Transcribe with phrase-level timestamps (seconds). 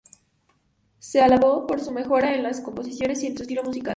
[0.97, 3.89] Se alabó por su mejora en las composiciones y en su estilo musical.